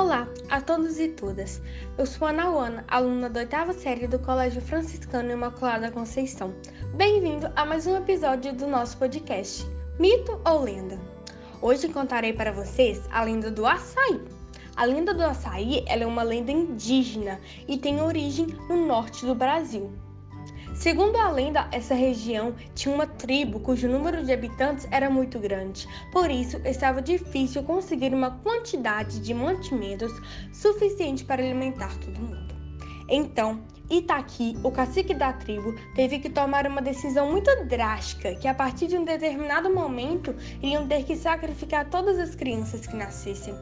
[0.00, 1.60] Olá a todos e todas.
[1.98, 6.54] Eu sou a Nauana, aluna da oitava série do Colégio Franciscano Imaculada Conceição.
[6.96, 9.62] Bem-vindo a mais um episódio do nosso podcast,
[9.98, 10.98] Mito ou Lenda?
[11.60, 14.22] Hoje contarei para vocês a lenda do açaí.
[14.74, 17.38] A lenda do açaí é uma lenda indígena
[17.68, 19.92] e tem origem no norte do Brasil.
[20.80, 25.86] Segundo a lenda, essa região tinha uma tribo cujo número de habitantes era muito grande,
[26.10, 30.10] por isso estava difícil conseguir uma quantidade de mantimentos
[30.50, 32.54] suficiente para alimentar todo mundo.
[33.10, 38.54] Então, Itaqui, o cacique da tribo, teve que tomar uma decisão muito drástica, que a
[38.54, 43.54] partir de um determinado momento iriam ter que sacrificar todas as crianças que nascessem.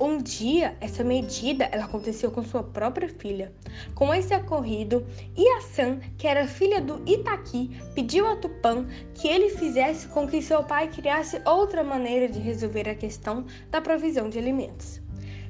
[0.00, 3.52] Um dia, essa medida ela aconteceu com sua própria filha.
[3.96, 5.04] Com esse ocorrido,
[5.36, 10.62] Iasan, que era filha do Itaqui, pediu a Tupã que ele fizesse com que seu
[10.62, 15.00] pai criasse outra maneira de resolver a questão da provisão de alimentos.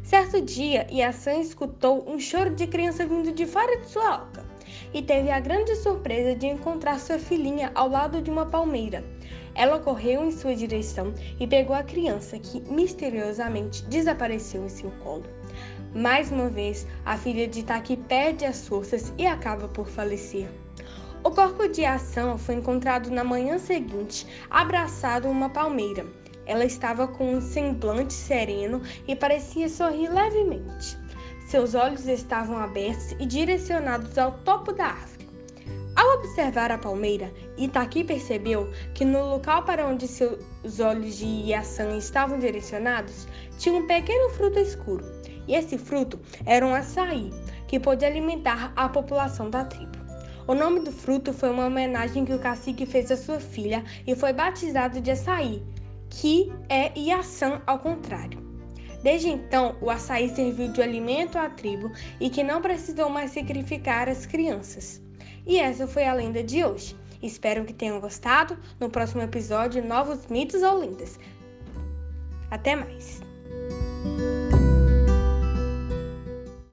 [0.03, 4.49] Certo dia, Iasan escutou um choro de criança vindo de fora de sua alca
[4.95, 9.05] e teve a grande surpresa de encontrar sua filhinha ao lado de uma palmeira.
[9.59, 15.25] Ela correu em sua direção e pegou a criança, que misteriosamente desapareceu em seu colo.
[15.93, 20.49] Mais uma vez, a filha de Taki perde as forças e acaba por falecer.
[21.25, 26.07] O corpo de Ação foi encontrado na manhã seguinte, abraçado a uma palmeira.
[26.47, 30.97] Ela estava com um semblante sereno e parecia sorrir levemente.
[31.49, 35.18] Seus olhos estavam abertos e direcionados ao topo da árvore.
[35.99, 41.97] Ao observar a palmeira, Itaqui percebeu que no local para onde seus olhos de Yasan
[41.97, 43.27] estavam direcionados
[43.59, 45.05] tinha um pequeno fruto escuro.
[45.49, 47.33] E esse fruto era um açaí,
[47.67, 49.99] que pôde alimentar a população da tribo.
[50.47, 54.15] O nome do fruto foi uma homenagem que o cacique fez à sua filha e
[54.15, 55.61] foi batizado de açaí,
[56.11, 58.41] que é Yasan ao contrário.
[59.03, 61.91] Desde então, o açaí serviu de alimento à tribo
[62.21, 65.08] e que não precisou mais sacrificar as crianças.
[65.49, 66.95] E essa foi a lenda de hoje.
[67.23, 68.57] Espero que tenham gostado.
[68.79, 71.19] No próximo episódio, novos mitos ou lendas.
[72.51, 73.28] Até mais!